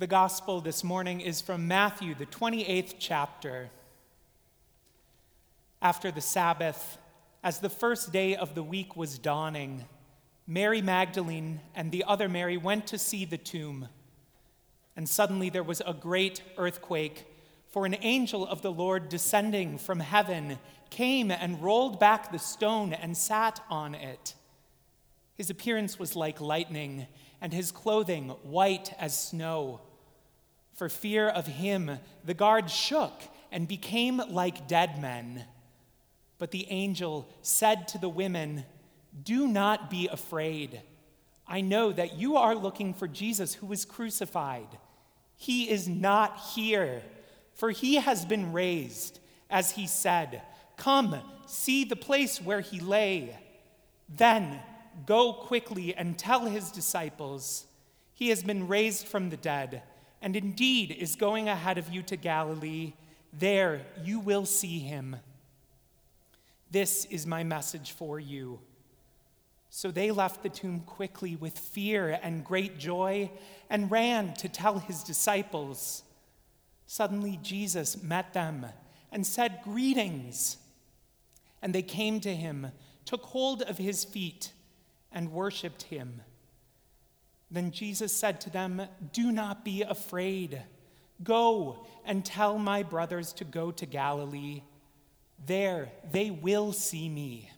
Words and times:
The 0.00 0.06
gospel 0.06 0.60
this 0.60 0.84
morning 0.84 1.20
is 1.20 1.40
from 1.40 1.66
Matthew, 1.66 2.14
the 2.14 2.24
28th 2.24 2.94
chapter. 3.00 3.68
After 5.82 6.12
the 6.12 6.20
Sabbath, 6.20 6.98
as 7.42 7.58
the 7.58 7.68
first 7.68 8.12
day 8.12 8.36
of 8.36 8.54
the 8.54 8.62
week 8.62 8.94
was 8.94 9.18
dawning, 9.18 9.86
Mary 10.46 10.80
Magdalene 10.80 11.58
and 11.74 11.90
the 11.90 12.04
other 12.04 12.28
Mary 12.28 12.56
went 12.56 12.86
to 12.86 12.96
see 12.96 13.24
the 13.24 13.36
tomb. 13.36 13.88
And 14.96 15.08
suddenly 15.08 15.50
there 15.50 15.64
was 15.64 15.82
a 15.84 15.94
great 15.94 16.42
earthquake, 16.56 17.26
for 17.66 17.84
an 17.84 17.96
angel 18.00 18.46
of 18.46 18.62
the 18.62 18.70
Lord 18.70 19.08
descending 19.08 19.78
from 19.78 19.98
heaven 19.98 20.60
came 20.90 21.32
and 21.32 21.60
rolled 21.60 21.98
back 21.98 22.30
the 22.30 22.38
stone 22.38 22.92
and 22.92 23.16
sat 23.16 23.60
on 23.68 23.96
it. 23.96 24.34
His 25.34 25.50
appearance 25.50 25.98
was 25.98 26.14
like 26.14 26.40
lightning, 26.40 27.08
and 27.40 27.52
his 27.52 27.72
clothing 27.72 28.28
white 28.44 28.92
as 28.96 29.18
snow. 29.18 29.80
For 30.78 30.88
fear 30.88 31.28
of 31.28 31.48
him, 31.48 31.98
the 32.24 32.34
guards 32.34 32.72
shook 32.72 33.22
and 33.50 33.66
became 33.66 34.22
like 34.30 34.68
dead 34.68 35.02
men. 35.02 35.44
But 36.38 36.52
the 36.52 36.70
angel 36.70 37.28
said 37.42 37.88
to 37.88 37.98
the 37.98 38.08
women, 38.08 38.64
Do 39.24 39.48
not 39.48 39.90
be 39.90 40.06
afraid. 40.06 40.80
I 41.48 41.62
know 41.62 41.90
that 41.90 42.14
you 42.14 42.36
are 42.36 42.54
looking 42.54 42.94
for 42.94 43.08
Jesus 43.08 43.54
who 43.54 43.66
was 43.66 43.84
crucified. 43.84 44.68
He 45.34 45.68
is 45.68 45.88
not 45.88 46.38
here, 46.54 47.02
for 47.54 47.72
he 47.72 47.96
has 47.96 48.24
been 48.24 48.52
raised, 48.52 49.18
as 49.50 49.72
he 49.72 49.88
said. 49.88 50.42
Come, 50.76 51.20
see 51.48 51.82
the 51.82 51.96
place 51.96 52.40
where 52.40 52.60
he 52.60 52.78
lay. 52.78 53.36
Then 54.08 54.60
go 55.06 55.32
quickly 55.32 55.92
and 55.96 56.16
tell 56.16 56.46
his 56.46 56.70
disciples, 56.70 57.66
He 58.14 58.28
has 58.28 58.44
been 58.44 58.68
raised 58.68 59.08
from 59.08 59.30
the 59.30 59.36
dead 59.36 59.82
and 60.20 60.36
indeed 60.36 60.90
is 60.90 61.16
going 61.16 61.48
ahead 61.48 61.78
of 61.78 61.92
you 61.92 62.02
to 62.02 62.16
Galilee. 62.16 62.94
There 63.32 63.82
you 64.02 64.20
will 64.20 64.46
see 64.46 64.78
him. 64.78 65.16
This 66.70 67.04
is 67.06 67.26
my 67.26 67.44
message 67.44 67.92
for 67.92 68.18
you. 68.20 68.60
So 69.70 69.90
they 69.90 70.10
left 70.10 70.42
the 70.42 70.48
tomb 70.48 70.80
quickly 70.80 71.36
with 71.36 71.58
fear 71.58 72.18
and 72.22 72.44
great 72.44 72.78
joy 72.78 73.30
and 73.70 73.90
ran 73.90 74.34
to 74.34 74.48
tell 74.48 74.78
his 74.78 75.02
disciples. 75.02 76.02
Suddenly 76.86 77.38
Jesus 77.42 78.02
met 78.02 78.32
them 78.32 78.66
and 79.12 79.26
said, 79.26 79.60
Greetings. 79.62 80.56
And 81.60 81.74
they 81.74 81.82
came 81.82 82.20
to 82.20 82.34
him, 82.34 82.72
took 83.04 83.24
hold 83.24 83.62
of 83.62 83.78
his 83.78 84.04
feet, 84.04 84.52
and 85.12 85.32
worshiped 85.32 85.84
him. 85.84 86.22
Then 87.50 87.70
Jesus 87.70 88.12
said 88.12 88.40
to 88.42 88.50
them, 88.50 88.82
Do 89.12 89.32
not 89.32 89.64
be 89.64 89.82
afraid. 89.82 90.62
Go 91.22 91.86
and 92.04 92.24
tell 92.24 92.58
my 92.58 92.82
brothers 92.82 93.32
to 93.34 93.44
go 93.44 93.70
to 93.72 93.86
Galilee. 93.86 94.62
There 95.46 95.90
they 96.10 96.30
will 96.30 96.72
see 96.72 97.08
me. 97.08 97.50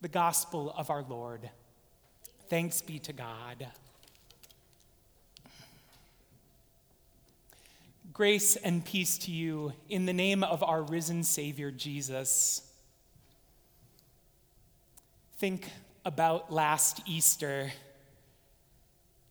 The 0.00 0.08
gospel 0.08 0.72
of 0.76 0.90
our 0.90 1.02
Lord. 1.02 1.50
Thanks 2.48 2.80
be 2.82 2.98
to 3.00 3.12
God. 3.12 3.68
Grace 8.12 8.56
and 8.56 8.84
peace 8.84 9.18
to 9.18 9.30
you 9.30 9.72
in 9.88 10.04
the 10.04 10.12
name 10.12 10.42
of 10.42 10.62
our 10.62 10.82
risen 10.82 11.22
Savior 11.22 11.70
Jesus. 11.70 12.62
Think 15.38 15.68
about 16.04 16.52
last 16.52 17.00
Easter. 17.06 17.72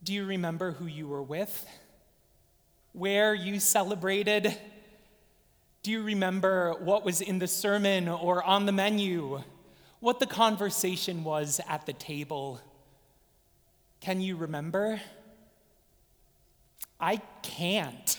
Do 0.03 0.13
you 0.13 0.25
remember 0.25 0.71
who 0.71 0.85
you 0.85 1.07
were 1.07 1.23
with? 1.23 1.67
Where 2.93 3.33
you 3.33 3.59
celebrated? 3.59 4.57
Do 5.83 5.91
you 5.91 6.03
remember 6.03 6.73
what 6.79 7.03
was 7.03 7.21
in 7.21 7.39
the 7.39 7.47
sermon 7.47 8.07
or 8.07 8.43
on 8.43 8.65
the 8.65 8.71
menu? 8.71 9.41
What 9.99 10.19
the 10.19 10.25
conversation 10.25 11.23
was 11.23 11.59
at 11.67 11.85
the 11.85 11.93
table? 11.93 12.61
Can 13.99 14.21
you 14.21 14.37
remember? 14.37 15.01
I 16.99 17.17
can't. 17.41 18.17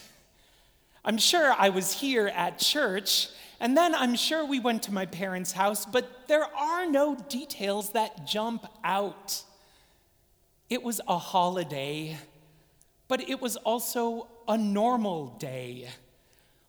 I'm 1.05 1.17
sure 1.17 1.55
I 1.57 1.71
was 1.71 1.93
here 1.93 2.29
at 2.29 2.59
church, 2.59 3.29
and 3.59 3.75
then 3.77 3.95
I'm 3.95 4.15
sure 4.15 4.45
we 4.45 4.61
went 4.61 4.83
to 4.85 4.93
my 4.93 5.07
parents' 5.07 5.53
house, 5.53 5.87
but 5.87 6.29
there 6.29 6.45
are 6.45 6.87
no 6.87 7.15
details 7.15 7.91
that 7.93 8.27
jump 8.27 8.67
out. 8.85 9.43
It 10.71 10.85
was 10.85 11.01
a 11.09 11.19
holiday, 11.19 12.17
but 13.09 13.29
it 13.29 13.41
was 13.41 13.57
also 13.57 14.29
a 14.47 14.57
normal 14.57 15.37
day, 15.41 15.89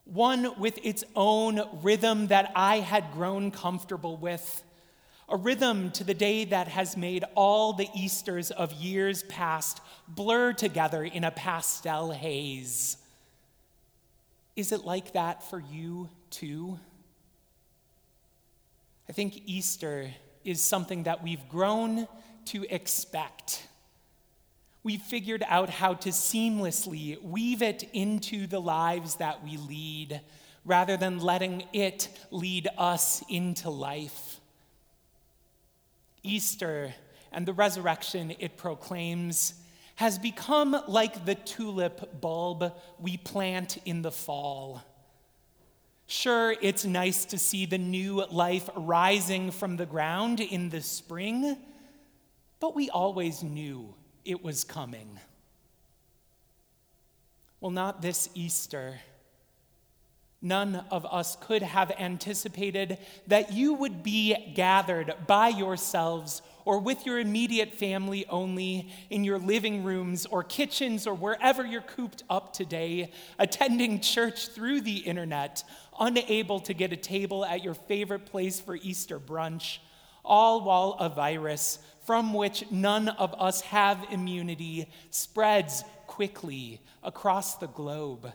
one 0.06 0.60
with 0.60 0.80
its 0.84 1.04
own 1.16 1.62
rhythm 1.84 2.28
that 2.28 2.52
I 2.56 2.80
had 2.80 3.12
grown 3.14 3.52
comfortable 3.52 4.18
with, 4.18 4.64
a 5.30 5.38
rhythm 5.38 5.92
to 5.92 6.04
the 6.04 6.16
day 6.16 6.46
that 6.46 6.68
has 6.68 6.98
made 6.98 7.24
all 7.36 7.74
the 7.74 7.88
Easters 7.96 8.50
of 8.50 8.74
years 8.74 9.22
past 9.24 9.82
blur 10.08 10.52
together 10.52 11.04
in 11.04 11.24
a 11.24 11.32
pastel 11.32 12.10
haze. 12.10 12.98
Is 14.56 14.72
it 14.72 14.84
like 14.84 15.14
that 15.14 15.48
for 15.48 15.60
you 15.60 16.10
too? 16.32 16.80
I 19.08 19.14
think 19.14 19.44
Easter 19.46 20.10
is 20.44 20.60
something 20.60 21.04
that 21.04 21.22
we've 21.22 21.48
grown 21.50 22.08
to 22.46 22.66
expect 22.68 23.68
we 24.84 24.97
figured 24.97 25.44
out 25.47 25.69
how 25.69 25.94
to 25.94 26.09
seamlessly 26.09 27.22
weave 27.22 27.62
it 27.62 27.88
into 27.94 28.47
the 28.47 28.59
lives 28.59 29.16
that 29.16 29.44
we 29.44 29.58
lead 29.58 30.22
rather 30.66 30.97
than 30.97 31.19
letting 31.19 31.64
it 31.74 32.09
lead 32.31 32.68
us 32.78 33.24
into 33.30 33.70
life. 33.70 34.40
Easter 36.24 36.94
and 37.31 37.46
the 37.46 37.53
resurrection 37.53 38.34
it 38.40 38.58
proclaims 38.58 39.53
has 39.96 40.18
become 40.18 40.75
like 40.88 41.25
the 41.25 41.36
tulip 41.36 42.22
bulb 42.22 42.74
we 43.00 43.18
plant 43.18 43.78
in 43.86 44.02
the 44.02 44.12
fall. 44.12 44.81
Sure, 46.08 46.56
it's 46.62 46.86
nice 46.86 47.24
to 47.25 47.38
see 47.38 47.66
the 47.66 47.78
new 47.78 48.25
life 48.31 48.70
rising 48.75 49.52
from 49.52 49.78
the 49.78 49.86
ground 49.86 50.40
in 50.40 50.70
the 50.70 50.81
spring, 50.81 51.56
but 52.59 52.75
we 52.75 52.90
always 52.90 53.44
knew 53.44 53.94
it 54.26 54.44
was 54.44 54.64
coming. 54.64 55.20
Well, 57.59 57.72
not 57.72 58.02
this 58.02 58.30
Easter. 58.34 59.00
None 60.42 60.84
of 60.90 61.06
us 61.06 61.38
could 61.40 61.62
have 61.62 61.92
anticipated 61.92 62.98
that 63.28 63.54
you 63.54 63.76
would 63.76 64.02
be 64.02 64.36
gathered 64.56 65.14
by 65.28 65.50
yourselves 65.50 66.42
or 66.66 66.80
with 66.80 67.06
your 67.06 67.20
immediate 67.20 67.74
family 67.74 68.26
only 68.28 68.92
in 69.12 69.24
your 69.24 69.38
living 69.38 69.84
rooms 69.84 70.26
or 70.26 70.44
kitchens 70.44 71.06
or 71.06 71.14
wherever 71.14 71.66
you're 71.66 71.82
cooped 71.82 72.24
up 72.30 72.53
today, 72.53 73.12
attending 73.38 74.00
church 74.00 74.48
through 74.48 74.82
the 74.82 74.98
internet, 74.98 75.64
unable 76.00 76.59
to 76.62 76.74
get 76.74 76.92
a 76.92 76.98
table 76.98 77.46
at 77.46 77.64
your 77.64 77.76
favorite 77.76 78.26
place 78.26 78.59
for 78.59 78.76
Easter 78.78 79.20
brunch, 79.20 79.78
all 80.26 80.64
while 80.64 80.98
a 81.00 81.09
virus 81.09 81.78
from 82.06 82.34
which 82.34 82.70
none 82.72 83.10
of 83.10 83.34
us 83.40 83.62
have 83.62 84.06
immunity 84.12 84.88
spreads 85.10 85.84
quickly 86.08 86.82
across 87.04 87.56
the 87.56 87.68
globe. 87.68 88.32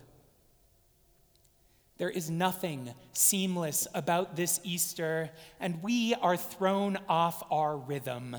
There 1.98 2.10
is 2.10 2.30
nothing 2.30 2.92
seamless 3.12 3.88
about 3.94 4.36
this 4.36 4.60
Easter, 4.62 5.30
and 5.58 5.82
we 5.82 6.14
are 6.14 6.36
thrown 6.36 6.98
off 7.08 7.42
our 7.50 7.76
rhythm. 7.76 8.36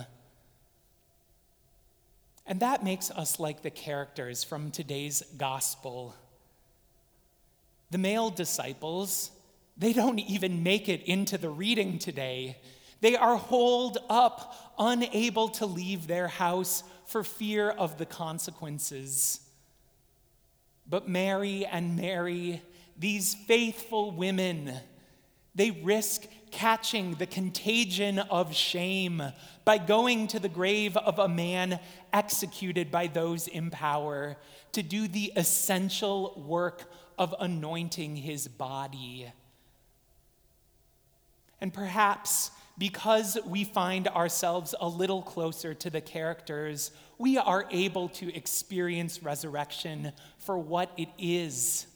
And 2.46 2.60
that 2.62 2.84
makes 2.84 3.12
us 3.12 3.40
like 3.40 3.62
the 3.62 3.70
characters 3.70 4.44
from 4.44 4.72
today's 4.72 5.22
gospel. 5.38 6.16
The 7.92 7.98
male 7.98 8.30
disciples, 8.30 9.32
they 9.78 9.92
don't 9.92 10.20
even 10.20 10.64
make 10.64 10.88
it 10.88 11.04
into 11.04 11.38
the 11.38 11.50
reading 11.50 12.00
today. 12.00 12.58
They 13.02 13.16
are 13.16 13.38
holed 13.38 13.98
up, 14.10 14.74
unable 14.80 15.50
to 15.50 15.66
leave 15.66 16.08
their 16.08 16.28
house 16.28 16.84
for 17.06 17.24
fear 17.24 17.70
of 17.70 17.98
the 17.98 18.06
consequences. 18.06 19.40
But 20.90 21.08
Mary 21.08 21.66
and 21.66 21.96
Mary, 21.96 22.62
these 22.98 23.34
faithful 23.34 24.12
women, 24.12 24.74
they 25.54 25.72
risk 25.72 26.28
catching 26.52 27.16
the 27.16 27.26
contagion 27.26 28.20
of 28.20 28.56
shame 28.56 29.22
by 29.66 29.78
going 29.78 30.28
to 30.28 30.40
the 30.40 30.50
grave 30.50 30.96
of 30.96 31.20
a 31.20 31.28
man 31.28 31.80
executed 32.14 32.90
by 32.90 33.08
those 33.08 33.48
in 33.48 33.70
power 33.70 34.38
to 34.72 34.82
do 34.82 35.08
the 35.08 35.34
essential 35.36 36.42
work 36.48 36.90
of 37.18 37.36
anointing 37.40 38.16
his 38.16 38.48
body. 38.48 39.32
And 41.60 41.74
perhaps 41.74 42.52
because 42.78 43.38
we 43.46 43.64
find 43.64 44.08
ourselves 44.08 44.76
a 44.80 44.88
little 44.88 45.22
closer 45.22 45.74
to 45.74 45.90
the 45.90 46.02
characters, 46.02 46.92
we 47.18 47.38
are 47.38 47.66
able 47.72 48.10
to 48.10 48.34
experience 48.36 49.24
resurrection 49.24 50.12
for 50.38 50.58
what 50.58 50.92
it 50.98 51.10
is. 51.18 51.88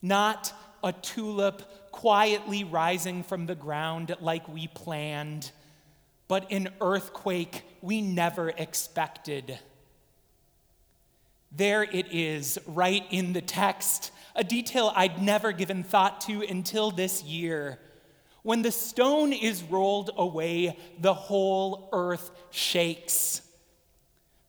Not 0.00 0.52
a 0.84 0.92
tulip 0.92 1.90
quietly 1.90 2.64
rising 2.64 3.22
from 3.22 3.46
the 3.46 3.54
ground 3.54 4.14
like 4.20 4.48
we 4.48 4.68
planned, 4.68 5.50
but 6.28 6.50
an 6.50 6.68
earthquake 6.80 7.62
we 7.80 8.00
never 8.00 8.50
expected. 8.50 9.58
There 11.50 11.82
it 11.82 12.06
is, 12.12 12.58
right 12.66 13.04
in 13.10 13.32
the 13.32 13.42
text, 13.42 14.10
a 14.34 14.42
detail 14.42 14.92
I'd 14.96 15.20
never 15.20 15.52
given 15.52 15.82
thought 15.82 16.22
to 16.22 16.42
until 16.42 16.90
this 16.90 17.22
year. 17.22 17.78
When 18.42 18.62
the 18.62 18.72
stone 18.72 19.32
is 19.32 19.62
rolled 19.62 20.10
away, 20.16 20.76
the 20.98 21.14
whole 21.14 21.88
earth 21.92 22.30
shakes. 22.50 23.42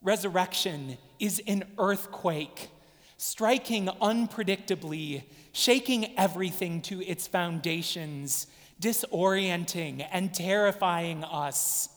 Resurrection 0.01 0.97
is 1.19 1.41
an 1.47 1.63
earthquake, 1.77 2.69
striking 3.17 3.85
unpredictably, 4.01 5.23
shaking 5.51 6.17
everything 6.17 6.81
to 6.81 7.03
its 7.03 7.27
foundations, 7.27 8.47
disorienting 8.81 10.05
and 10.11 10.33
terrifying 10.33 11.23
us. 11.23 11.89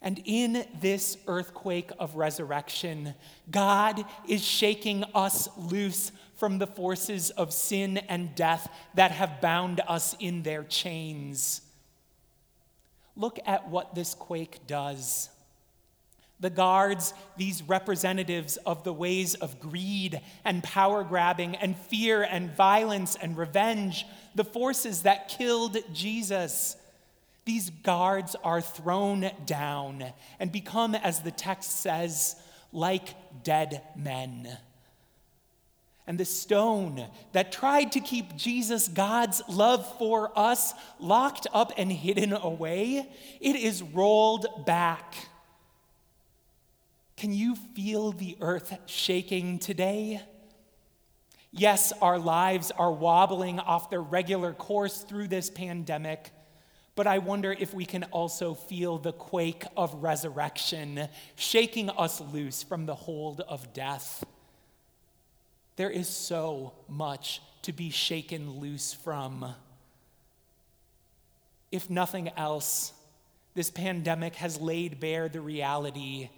And 0.00 0.22
in 0.24 0.64
this 0.80 1.16
earthquake 1.26 1.90
of 1.98 2.14
resurrection, 2.14 3.14
God 3.50 4.04
is 4.28 4.44
shaking 4.44 5.04
us 5.14 5.48
loose 5.56 6.12
from 6.36 6.58
the 6.58 6.66
forces 6.66 7.30
of 7.30 7.52
sin 7.52 7.98
and 7.98 8.34
death 8.34 8.68
that 8.94 9.10
have 9.10 9.40
bound 9.40 9.80
us 9.88 10.14
in 10.20 10.42
their 10.42 10.64
chains. 10.64 11.62
Look 13.16 13.38
at 13.46 13.68
what 13.68 13.94
this 13.94 14.14
quake 14.14 14.66
does. 14.66 15.30
The 16.38 16.50
guards, 16.50 17.14
these 17.38 17.62
representatives 17.62 18.58
of 18.58 18.84
the 18.84 18.92
ways 18.92 19.34
of 19.34 19.58
greed 19.58 20.20
and 20.44 20.62
power 20.62 21.02
grabbing 21.02 21.56
and 21.56 21.74
fear 21.74 22.22
and 22.22 22.54
violence 22.54 23.16
and 23.20 23.38
revenge, 23.38 24.04
the 24.34 24.44
forces 24.44 25.02
that 25.02 25.28
killed 25.28 25.78
Jesus, 25.94 26.76
these 27.46 27.70
guards 27.70 28.36
are 28.44 28.60
thrown 28.60 29.30
down 29.46 30.04
and 30.38 30.52
become, 30.52 30.94
as 30.94 31.20
the 31.20 31.30
text 31.30 31.80
says, 31.80 32.36
like 32.72 33.14
dead 33.44 33.80
men. 33.94 34.58
And 36.06 36.18
the 36.18 36.24
stone 36.24 37.04
that 37.32 37.50
tried 37.50 37.92
to 37.92 38.00
keep 38.00 38.36
Jesus, 38.36 38.86
God's 38.86 39.42
love 39.48 39.98
for 39.98 40.30
us, 40.38 40.72
locked 41.00 41.48
up 41.52 41.72
and 41.76 41.90
hidden 41.90 42.32
away, 42.32 43.08
it 43.40 43.56
is 43.56 43.82
rolled 43.82 44.66
back 44.66 45.14
can 47.16 47.32
you 47.32 47.56
feel 47.56 48.12
the 48.12 48.36
earth 48.42 48.78
shaking 48.84 49.58
today? 49.58 50.20
Yes, 51.50 51.92
our 52.02 52.18
lives 52.18 52.70
are 52.70 52.92
wobbling 52.92 53.58
off 53.58 53.88
their 53.88 54.02
regular 54.02 54.52
course 54.52 55.00
through 55.00 55.28
this 55.28 55.48
pandemic, 55.48 56.30
but 56.94 57.06
I 57.06 57.16
wonder 57.18 57.56
if 57.58 57.72
we 57.72 57.86
can 57.86 58.04
also 58.04 58.52
feel 58.52 58.98
the 58.98 59.14
quake 59.14 59.64
of 59.78 59.94
resurrection 60.02 61.08
shaking 61.36 61.88
us 61.88 62.20
loose 62.20 62.62
from 62.62 62.84
the 62.84 62.94
hold 62.94 63.40
of 63.40 63.72
death. 63.72 64.22
There 65.76 65.90
is 65.90 66.08
so 66.08 66.72
much 66.88 67.40
to 67.62 67.72
be 67.72 67.90
shaken 67.90 68.58
loose 68.60 68.94
from. 68.94 69.54
If 71.70 71.90
nothing 71.90 72.30
else, 72.36 72.92
this 73.54 73.70
pandemic 73.70 74.36
has 74.36 74.60
laid 74.60 75.00
bare 75.00 75.28
the 75.28 75.40
reality 75.40 76.30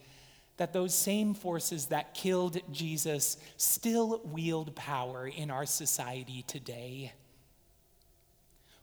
that 0.57 0.73
those 0.73 0.95
same 0.95 1.35
forces 1.35 1.87
that 1.87 2.15
killed 2.15 2.59
Jesus 2.73 3.37
still 3.57 4.21
wield 4.25 4.75
power 4.75 5.29
in 5.29 5.51
our 5.51 5.67
society 5.67 6.45
today. 6.47 7.13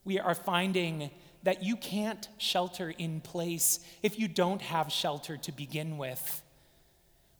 We 0.05 0.19
are 0.19 0.35
finding 0.35 1.09
that 1.43 1.63
you 1.63 1.75
can't 1.75 2.27
shelter 2.37 2.93
in 2.97 3.19
place 3.19 3.79
if 4.01 4.17
you 4.17 4.27
don't 4.27 4.61
have 4.61 4.91
shelter 4.91 5.35
to 5.37 5.51
begin 5.51 5.97
with. 5.97 6.41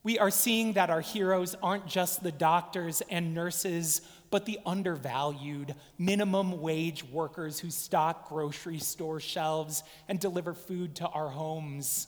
We 0.06 0.19
are 0.19 0.30
seeing 0.30 0.74
that 0.74 0.92
our 0.92 1.02
heroes 1.02 1.56
aren't 1.63 1.88
just 1.88 2.22
the 2.22 2.31
doctors 2.31 3.02
and 3.10 3.34
nurses, 3.34 4.02
but 4.30 4.46
the 4.46 4.60
undervalued, 4.63 5.74
minimum 5.98 6.62
wage 6.62 7.04
workers 7.04 7.60
who 7.60 7.72
stock 7.72 8.30
grocery 8.30 8.78
store 8.78 9.19
shelves 9.19 9.81
and 10.07 10.19
deliver 10.19 10.54
food 10.54 10.94
to 10.98 11.07
our 11.07 11.30
homes. 11.30 12.07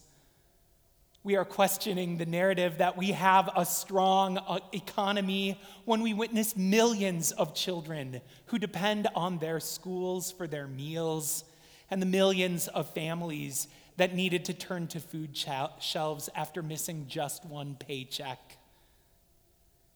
We 1.23 1.37
are 1.37 1.43
questioning 1.43 2.17
the 2.17 2.27
narrative 2.27 2.77
that 2.77 2.97
we 2.97 3.13
have 3.13 3.49
a 3.55 3.65
strong 3.65 4.37
uh, 4.37 4.59
economy 4.73 5.59
when 5.85 6.03
we 6.03 6.13
witness 6.13 6.55
millions 6.55 7.31
of 7.31 7.55
children 7.55 8.21
who 8.45 8.59
depend 8.59 9.07
on 9.15 9.39
their 9.39 9.59
schools 9.59 10.31
for 10.31 10.45
their 10.45 10.67
meals, 10.67 11.45
and 11.89 11.99
the 11.99 12.05
millions 12.05 12.67
of 12.67 12.93
families 12.93 13.67
that 13.97 14.15
needed 14.15 14.45
to 14.45 14.53
turn 14.53 14.87
to 14.87 14.99
food 14.99 15.35
shelves 15.35 16.29
after 16.35 16.63
missing 16.63 17.05
just 17.07 17.45
one 17.45 17.75
paycheck. 17.75 18.57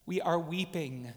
We 0.06 0.20
are 0.20 0.38
weeping 0.38 1.12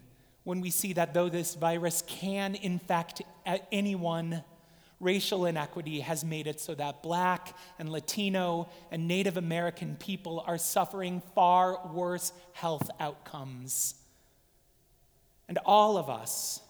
when 0.46 0.62
we 0.62 0.70
see 0.70 0.94
that 0.94 1.14
though 1.14 1.28
this 1.28 1.56
virus 1.56 2.04
can 2.06 2.54
infect 2.54 3.24
anyone, 3.72 4.44
racial 5.00 5.48
inequity 5.48 6.02
has 6.02 6.24
made 6.24 6.46
it 6.46 6.60
so 6.60 6.76
that 6.76 7.02
Black 7.02 7.58
and 7.80 7.90
Latino 7.92 8.70
and 8.92 9.08
Native 9.08 9.38
American 9.38 9.96
people 9.96 10.44
are 10.46 10.60
suffering 10.60 11.24
far 11.34 11.80
worse 11.92 12.32
health 12.54 12.90
outcomes. 13.00 13.96
And 15.50 15.58
all 15.66 15.98
of 15.98 16.12
us 16.12 16.62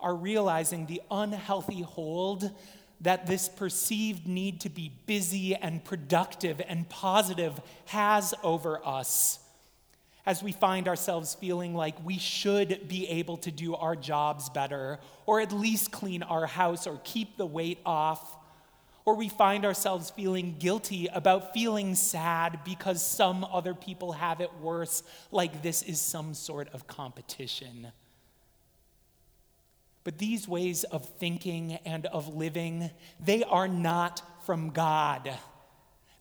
are 0.00 0.14
realizing 0.14 0.86
the 0.86 1.00
unhealthy 1.08 1.82
hold 1.82 2.50
that 3.00 3.26
this 3.26 3.48
perceived 3.48 4.26
need 4.26 4.60
to 4.60 4.68
be 4.68 4.92
busy 5.06 5.54
and 5.54 5.84
productive 5.84 6.60
and 6.68 6.88
positive 6.88 7.60
has 7.86 8.34
over 8.42 8.86
us 8.86 9.38
as 10.26 10.42
we 10.42 10.52
find 10.52 10.86
ourselves 10.86 11.34
feeling 11.34 11.74
like 11.74 12.04
we 12.04 12.18
should 12.18 12.88
be 12.88 13.08
able 13.08 13.36
to 13.38 13.50
do 13.50 13.74
our 13.74 13.96
jobs 13.96 14.50
better, 14.50 14.98
or 15.26 15.40
at 15.40 15.52
least 15.52 15.90
clean 15.90 16.22
our 16.22 16.46
house 16.46 16.86
or 16.86 17.00
keep 17.04 17.36
the 17.36 17.46
weight 17.46 17.78
off, 17.86 18.36
or 19.04 19.16
we 19.16 19.28
find 19.28 19.64
ourselves 19.64 20.10
feeling 20.10 20.56
guilty 20.58 21.08
about 21.12 21.54
feeling 21.54 21.94
sad 21.94 22.60
because 22.64 23.04
some 23.04 23.44
other 23.44 23.74
people 23.74 24.12
have 24.12 24.40
it 24.40 24.50
worse, 24.60 25.02
like 25.32 25.62
this 25.62 25.82
is 25.82 26.00
some 26.00 26.34
sort 26.34 26.68
of 26.74 26.86
competition. 26.86 27.90
But 30.02 30.18
these 30.18 30.48
ways 30.48 30.84
of 30.84 31.08
thinking 31.18 31.78
and 31.84 32.06
of 32.06 32.34
living, 32.34 32.90
they 33.22 33.42
are 33.42 33.68
not 33.68 34.22
from 34.46 34.70
God. 34.70 35.32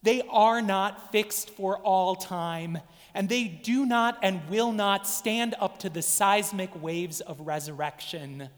They 0.01 0.21
are 0.29 0.61
not 0.61 1.11
fixed 1.11 1.49
for 1.49 1.77
all 1.77 2.15
time, 2.15 2.79
and 3.13 3.27
they 3.27 3.45
do 3.45 3.85
not 3.85 4.17
and 4.21 4.47
will 4.49 4.71
not 4.71 5.07
stand 5.07 5.55
up 5.59 5.79
to 5.79 5.89
the 5.89 6.01
seismic 6.01 6.81
waves 6.81 7.19
of 7.21 7.41
resurrection. 7.41 8.49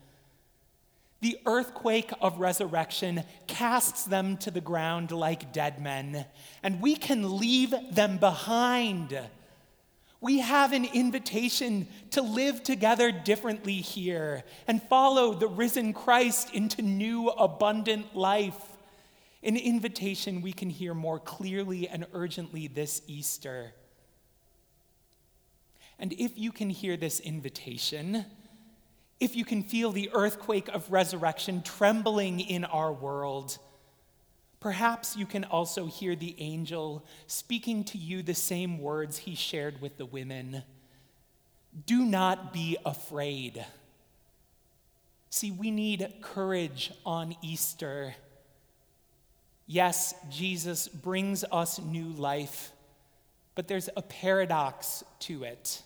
The 1.22 1.40
earthquake 1.46 2.12
of 2.20 2.40
resurrection 2.40 3.24
casts 3.48 4.06
them 4.06 4.38
to 4.38 4.52
the 4.52 4.62
ground 4.62 5.12
like 5.12 5.54
dead 5.54 5.82
men, 5.82 6.26
and 6.64 6.82
we 6.82 6.96
can 6.96 7.38
leave 7.38 7.74
them 7.92 8.18
behind. 8.18 9.20
We 10.22 10.38
have 10.40 10.72
an 10.72 10.86
invitation 10.86 11.88
to 12.12 12.22
live 12.22 12.62
together 12.62 13.12
differently 13.12 13.78
here 13.78 14.44
and 14.68 14.82
follow 14.84 15.34
the 15.34 15.48
risen 15.48 15.94
Christ 15.94 16.54
into 16.54 16.84
new 16.84 17.30
abundant 17.30 18.16
life. 18.16 18.60
An 19.42 19.58
invitation 19.58 20.44
we 20.44 20.54
can 20.54 20.70
hear 20.70 20.94
more 20.94 21.20
clearly 21.20 21.88
and 21.88 22.06
urgently 22.14 22.68
this 22.68 23.02
Easter. 23.08 23.74
And 25.98 26.14
if 26.14 26.38
you 26.38 26.52
can 26.52 26.70
hear 26.70 26.98
this 26.98 27.20
invitation, 27.20 28.26
if 29.20 29.36
you 29.36 29.44
can 29.44 29.64
feel 29.64 29.92
the 29.92 30.12
earthquake 30.14 30.68
of 30.68 30.92
resurrection 30.92 31.64
trembling 31.64 32.40
in 32.40 32.64
our 32.66 32.94
world, 32.94 33.58
perhaps 34.62 35.18
you 35.18 35.26
can 35.26 35.44
also 35.44 35.88
hear 35.88 36.16
the 36.16 36.36
angel 36.40 37.04
speaking 37.28 37.84
to 37.84 37.98
you 37.98 38.24
the 38.24 38.34
same 38.34 38.80
words 38.80 39.18
he 39.18 39.36
shared 39.36 39.82
with 39.82 39.98
the 39.98 40.06
women 40.06 40.64
Do 41.86 42.06
not 42.06 42.54
be 42.54 42.78
afraid. 42.86 43.66
See, 45.30 45.52
we 45.52 45.72
need 45.72 46.16
courage 46.22 46.92
on 47.06 47.36
Easter. 47.42 48.14
Yes, 49.66 50.14
Jesus 50.30 50.90
brings 50.90 51.46
us 51.50 51.80
new 51.80 52.10
life, 52.10 52.74
but 53.56 53.70
there's 53.70 53.90
a 53.96 54.02
paradox 54.02 55.06
to 55.20 55.46
it. 55.46 55.82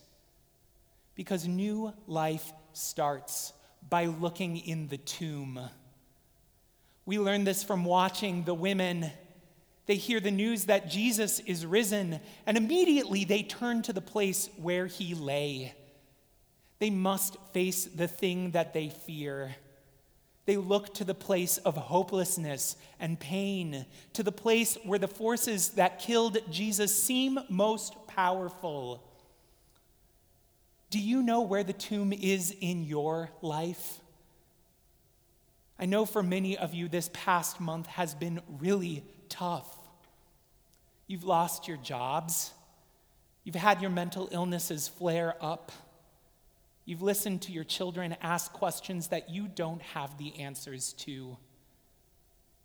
Because 1.13 1.47
new 1.47 1.93
life 2.07 2.51
starts 2.73 3.53
by 3.87 4.05
looking 4.05 4.57
in 4.57 4.87
the 4.87 4.97
tomb. 4.97 5.59
We 7.05 7.19
learn 7.19 7.43
this 7.43 7.63
from 7.63 7.85
watching 7.85 8.43
the 8.43 8.53
women. 8.53 9.11
They 9.85 9.95
hear 9.95 10.19
the 10.19 10.31
news 10.31 10.65
that 10.65 10.89
Jesus 10.89 11.39
is 11.41 11.65
risen, 11.65 12.19
and 12.45 12.57
immediately 12.57 13.25
they 13.25 13.43
turn 13.43 13.83
to 13.83 13.93
the 13.93 14.01
place 14.01 14.49
where 14.59 14.87
he 14.87 15.13
lay. 15.13 15.75
They 16.79 16.89
must 16.89 17.37
face 17.53 17.85
the 17.85 18.07
thing 18.07 18.51
that 18.51 18.73
they 18.73 18.89
fear. 18.89 19.55
They 20.45 20.57
look 20.57 20.93
to 20.95 21.03
the 21.03 21.15
place 21.15 21.57
of 21.59 21.75
hopelessness 21.75 22.75
and 22.99 23.19
pain, 23.19 23.85
to 24.13 24.23
the 24.23 24.31
place 24.31 24.77
where 24.83 24.99
the 24.99 25.07
forces 25.07 25.69
that 25.69 25.99
killed 25.99 26.37
Jesus 26.51 27.01
seem 27.01 27.39
most 27.49 27.95
powerful. 28.07 29.03
Do 30.89 30.99
you 30.99 31.23
know 31.23 31.41
where 31.41 31.63
the 31.63 31.73
tomb 31.73 32.13
is 32.13 32.55
in 32.61 32.83
your 32.83 33.29
life? 33.41 33.99
I 35.77 35.85
know 35.85 36.05
for 36.05 36.23
many 36.23 36.57
of 36.57 36.73
you, 36.73 36.87
this 36.87 37.09
past 37.13 37.59
month 37.59 37.87
has 37.87 38.15
been 38.15 38.41
really 38.59 39.03
tough. 39.27 39.77
You've 41.07 41.25
lost 41.25 41.67
your 41.67 41.77
jobs, 41.77 42.53
you've 43.43 43.55
had 43.55 43.81
your 43.81 43.91
mental 43.91 44.29
illnesses 44.31 44.87
flare 44.87 45.35
up. 45.41 45.71
You've 46.87 47.01
listened 47.01 47.41
to 47.43 47.51
your 47.51 47.63
children 47.63 48.15
ask 48.21 48.53
questions 48.53 49.07
that 49.07 49.29
you 49.29 49.47
don't 49.47 49.81
have 49.81 50.19
the 50.19 50.39
answers 50.39 50.93
to. 50.93 51.35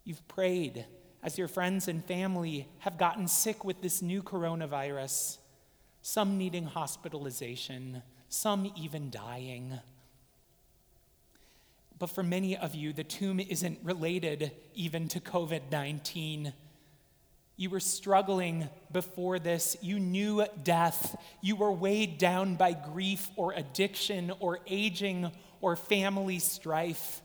You've 0.04 0.26
prayed 0.28 0.84
as 1.22 1.38
your 1.38 1.48
friends 1.48 1.88
and 1.88 2.04
family 2.04 2.68
have 2.80 2.98
gotten 2.98 3.28
sick 3.28 3.64
with 3.64 3.80
this 3.80 4.02
new 4.02 4.22
coronavirus, 4.22 5.38
some 6.02 6.36
needing 6.36 6.64
hospitalization, 6.64 8.02
some 8.28 8.70
even 8.76 9.10
dying. 9.10 9.78
But 12.00 12.10
for 12.10 12.22
many 12.22 12.56
of 12.56 12.74
you, 12.74 12.94
the 12.94 13.04
tomb 13.04 13.38
isn't 13.38 13.78
related 13.84 14.52
even 14.74 15.06
to 15.08 15.20
COVID 15.20 15.70
19. 15.70 16.52
You 17.56 17.68
were 17.68 17.78
struggling 17.78 18.70
before 18.90 19.38
this. 19.38 19.76
You 19.82 20.00
knew 20.00 20.46
death. 20.64 21.14
You 21.42 21.56
were 21.56 21.70
weighed 21.70 22.16
down 22.16 22.56
by 22.56 22.72
grief 22.72 23.28
or 23.36 23.52
addiction 23.52 24.32
or 24.40 24.60
aging 24.66 25.30
or 25.60 25.76
family 25.76 26.38
strife. 26.38 27.20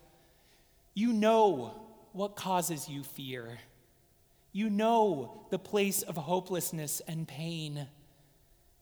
You 0.93 1.13
know 1.13 1.81
what 2.11 2.35
causes 2.35 2.89
you 2.89 3.03
fear. 3.03 3.57
You 4.51 4.69
know 4.69 5.45
the 5.51 5.59
place 5.59 6.01
of 6.01 6.17
hopelessness 6.17 7.01
and 7.07 7.25
pain. 7.25 7.87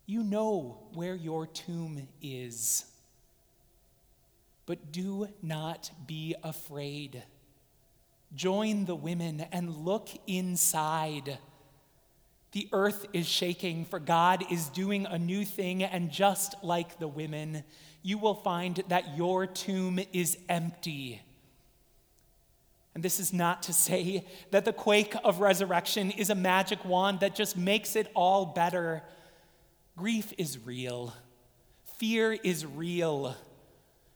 You 0.08 0.24
know 0.24 0.88
where 0.96 1.14
your 1.14 1.46
tomb 1.46 2.08
is. 2.20 2.86
But 4.65 4.91
do 4.91 5.27
not 5.41 5.91
be 6.08 6.36
afraid. 6.43 7.24
Join 8.34 8.86
the 8.86 8.96
women 8.96 9.46
and 9.51 9.77
look 9.77 10.10
inside. 10.25 11.38
The 12.53 12.70
earth 12.72 13.05
is 13.13 13.27
shaking, 13.27 13.86
for 13.86 14.00
God 14.00 14.46
is 14.51 14.70
doing 14.70 15.05
a 15.05 15.20
new 15.20 15.43
thing, 15.43 15.84
and 15.84 16.12
just 16.12 16.55
like 16.63 17.00
the 17.00 17.08
women, 17.08 17.63
you 18.01 18.17
will 18.17 18.36
find 18.36 18.84
that 18.88 19.17
your 19.17 19.48
tomb 19.48 20.00
is 20.13 20.38
empty. 20.48 21.22
And 22.96 23.03
this 23.03 23.20
is 23.20 23.34
not 23.34 23.63
to 23.63 23.74
say 23.74 24.25
that 24.51 24.65
the 24.65 24.74
quake 24.74 25.15
of 25.24 25.39
resurrection 25.39 26.12
is 26.12 26.29
a 26.29 26.36
magic 26.36 26.86
wand 26.86 27.22
that 27.22 27.36
just 27.36 27.58
makes 27.58 27.96
it 27.96 28.12
all 28.13 28.46
better. 28.46 29.01
Grief 29.98 30.32
is 30.38 30.60
real, 30.60 31.13
fear 31.98 32.32
is 32.32 32.65
real. 32.65 33.36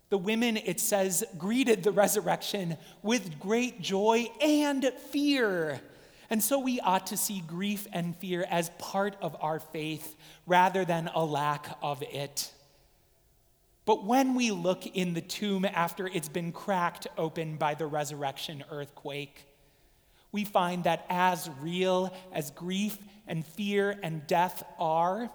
The 0.09 0.17
women, 0.17 0.57
it 0.57 0.79
says, 0.79 1.23
greeted 1.37 1.83
the 1.83 1.91
resurrection 1.91 2.77
with 3.03 3.39
great 3.39 3.81
joy 3.81 4.27
and 4.41 4.85
fear. 5.11 5.81
And 6.29 6.41
so 6.41 6.59
we 6.59 6.79
ought 6.79 7.07
to 7.07 7.17
see 7.17 7.41
grief 7.45 7.87
and 7.91 8.15
fear 8.17 8.45
as 8.49 8.69
part 8.79 9.15
of 9.21 9.35
our 9.41 9.59
faith 9.59 10.15
rather 10.45 10.85
than 10.85 11.09
a 11.13 11.23
lack 11.23 11.77
of 11.81 12.03
it. 12.03 12.51
But 13.85 14.05
when 14.05 14.35
we 14.35 14.51
look 14.51 14.85
in 14.85 15.13
the 15.13 15.21
tomb 15.21 15.63
after 15.63 16.07
it's 16.07 16.27
been 16.27 16.51
cracked 16.51 17.07
open 17.17 17.55
by 17.55 17.73
the 17.73 17.85
resurrection 17.85 18.63
earthquake, 18.69 19.45
we 20.33 20.43
find 20.43 20.83
that 20.83 21.05
as 21.09 21.49
real 21.61 22.13
as 22.33 22.51
grief 22.51 22.97
and 23.27 23.45
fear 23.45 23.97
and 24.03 24.27
death 24.27 24.63
are, 24.77 25.29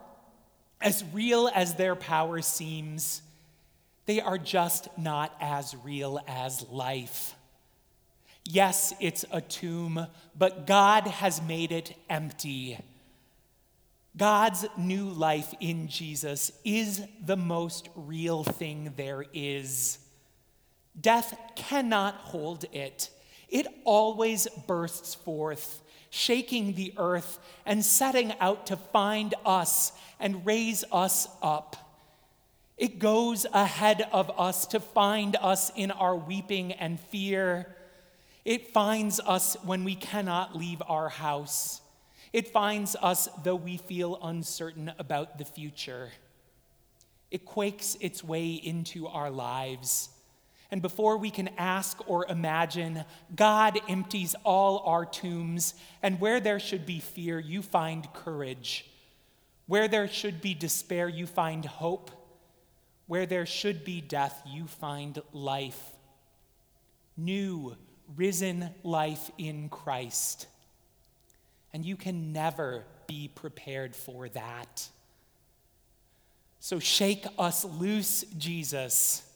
as 0.83 1.03
real 1.15 1.51
as 1.55 1.77
their 1.77 1.97
power 1.97 2.43
seems, 2.43 3.23
they 4.07 4.21
are 4.21 4.39
just 4.39 4.89
not 4.99 5.35
as 5.41 5.77
real 5.85 6.21
as 6.27 6.67
life. 6.69 7.35
Yes, 8.45 8.93
it's 9.01 9.25
a 9.31 9.41
tomb, 9.41 10.07
but 10.37 10.67
God 10.67 11.07
has 11.07 11.41
made 11.41 11.71
it 11.71 11.95
empty. 12.11 12.79
God's 14.17 14.67
new 14.77 15.09
life 15.09 15.55
in 15.61 15.89
Jesus 15.89 16.53
is 16.65 17.03
the 17.25 17.37
most 17.37 17.89
real 17.95 18.45
thing 18.45 18.93
there 18.97 19.25
is. 19.33 19.99
Death 21.01 21.35
cannot 21.55 22.15
hold 22.17 22.65
it. 22.73 23.09
It 23.49 23.67
always 23.85 24.49
bursts 24.67 25.15
forth, 25.15 25.83
shaking 26.11 26.75
the 26.75 26.93
earth 26.99 27.39
and 27.65 27.85
setting 27.85 28.35
out 28.41 28.67
to 28.67 28.77
find 28.77 29.35
us 29.47 29.93
and 30.21 30.45
raise 30.45 30.85
us 30.93 31.29
up. 31.41 31.77
It 32.77 32.99
goes 32.99 33.47
ahead 33.53 34.09
of 34.13 34.31
us 34.39 34.67
to 34.69 34.81
find 34.81 35.37
us 35.37 35.71
in 35.77 35.91
our 35.91 36.17
weeping 36.17 36.73
and 36.73 36.99
fear. 36.99 37.75
It 38.45 38.73
finds 38.73 39.21
us 39.21 39.57
when 39.65 39.85
we 39.85 39.95
cannot 39.95 40.57
leave 40.57 40.83
our 40.89 41.09
house. 41.09 41.81
It 42.33 42.49
finds 42.49 42.97
us 42.97 43.29
though 43.45 43.57
we 43.57 43.77
feel 43.77 44.19
uncertain 44.23 44.93
about 44.99 45.39
the 45.39 45.45
future. 45.45 46.11
It 47.31 47.45
quakes 47.45 47.97
its 48.01 48.25
way 48.25 48.53
into 48.53 49.07
our 49.07 49.31
lives. 49.31 50.09
And 50.71 50.81
before 50.81 51.19
we 51.19 51.31
can 51.31 51.51
ask 51.59 51.99
or 52.09 52.27
imagine, 52.27 53.05
God 53.37 53.79
empties 53.89 54.35
all 54.43 54.79
our 54.87 55.05
tombs. 55.05 55.75
And 56.03 56.19
where 56.19 56.41
there 56.41 56.59
should 56.59 56.87
be 56.87 56.99
fear, 56.99 57.39
you 57.39 57.61
find 57.61 58.11
courage. 58.15 58.87
Where 59.67 59.87
there 59.87 60.09
should 60.09 60.41
be 60.41 60.55
despair, 60.55 61.09
you 61.09 61.27
find 61.27 61.65
hope. 61.65 62.11
Where 63.13 63.27
there 63.27 63.45
should 63.45 63.85
be 63.85 64.01
death, 64.01 64.41
you 64.47 64.67
find 64.67 65.21
life. 65.35 65.79
New, 67.15 67.77
risen 68.17 68.71
life 68.83 69.31
in 69.37 69.69
Christ. 69.69 70.47
And 71.75 71.85
you 71.85 71.95
can 71.95 72.33
never 72.33 72.85
be 73.07 73.29
prepared 73.29 73.95
for 73.95 74.31
that. 74.31 74.89
So 76.59 76.79
shake 76.79 77.27
us 77.39 77.67
loose, 77.67 78.23
Jesus. 78.39 79.31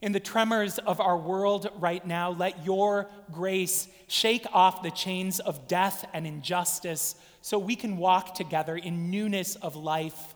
In 0.00 0.10
the 0.10 0.18
tremors 0.18 0.78
of 0.80 0.98
our 0.98 1.16
world 1.16 1.70
right 1.78 2.04
now, 2.04 2.30
let 2.30 2.64
your 2.64 3.08
grace 3.30 3.86
shake 4.08 4.46
off 4.52 4.82
the 4.82 4.90
chains 4.90 5.38
of 5.38 5.68
death 5.68 6.04
and 6.12 6.26
injustice 6.26 7.14
so 7.40 7.56
we 7.56 7.76
can 7.76 7.98
walk 7.98 8.34
together 8.34 8.76
in 8.76 9.12
newness 9.12 9.54
of 9.54 9.76
life 9.76 10.34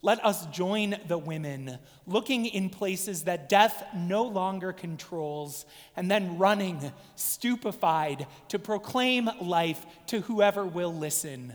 let 0.00 0.24
us 0.24 0.46
join 0.46 0.96
the 1.08 1.18
women, 1.18 1.78
looking 2.06 2.46
in 2.46 2.70
places 2.70 3.24
that 3.24 3.48
death 3.48 3.84
no 3.94 4.22
longer 4.24 4.72
controls, 4.72 5.66
and 5.96 6.10
then 6.10 6.38
running, 6.38 6.92
stupefied, 7.16 8.26
to 8.48 8.58
proclaim 8.58 9.28
life 9.40 9.84
to 10.06 10.20
whoever 10.20 10.64
will 10.64 10.94
listen. 10.94 11.54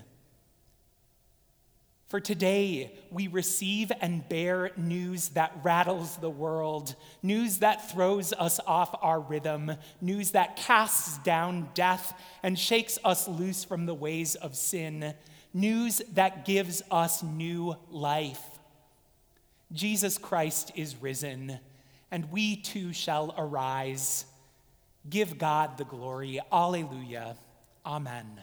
For 2.09 2.19
today, 2.19 2.91
we 3.09 3.27
receive 3.27 3.91
and 4.00 4.27
bear 4.29 4.71
news 4.77 5.29
that 5.29 5.57
rattles 5.63 6.17
the 6.17 6.29
world, 6.29 6.95
news 7.23 7.59
that 7.59 7.89
throws 7.89 8.33
us 8.33 8.59
off 8.67 8.93
our 9.01 9.19
rhythm, 9.19 9.71
news 10.00 10.31
that 10.31 10.57
casts 10.57 11.17
down 11.19 11.69
death 11.73 12.13
and 12.43 12.59
shakes 12.59 13.00
us 13.03 13.27
loose 13.27 13.63
from 13.63 13.88
the 13.88 13.95
ways 13.95 14.35
of 14.35 14.55
sin 14.55 15.15
news 15.53 16.01
that 16.13 16.45
gives 16.45 16.81
us 16.89 17.24
new 17.24 17.75
life. 17.89 18.41
Jesus 19.72 20.17
Christ 20.17 20.72
is 20.75 20.95
risen, 21.01 21.60
and 22.12 22.31
we 22.31 22.55
too 22.55 22.93
shall 22.93 23.33
arise. 23.38 24.25
Give 25.10 25.38
God 25.38 25.77
the 25.77 25.86
glory. 25.86 26.39
Alleluia. 26.51 27.36
Amen. 27.86 28.41